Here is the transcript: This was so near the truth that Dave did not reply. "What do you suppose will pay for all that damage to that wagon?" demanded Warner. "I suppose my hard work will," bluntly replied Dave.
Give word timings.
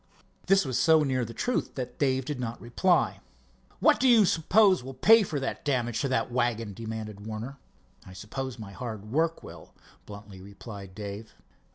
This 0.47 0.65
was 0.65 0.79
so 0.79 1.03
near 1.03 1.23
the 1.23 1.31
truth 1.31 1.75
that 1.75 1.99
Dave 1.99 2.25
did 2.25 2.39
not 2.39 2.59
reply. 2.59 3.19
"What 3.79 3.99
do 3.99 4.07
you 4.09 4.25
suppose 4.25 4.83
will 4.83 4.95
pay 4.95 5.21
for 5.21 5.35
all 5.37 5.41
that 5.41 5.63
damage 5.63 6.01
to 6.01 6.07
that 6.07 6.31
wagon?" 6.31 6.73
demanded 6.73 7.27
Warner. 7.27 7.59
"I 8.03 8.13
suppose 8.13 8.57
my 8.57 8.71
hard 8.71 9.11
work 9.11 9.43
will," 9.43 9.75
bluntly 10.07 10.41
replied 10.41 10.95
Dave. 10.95 11.35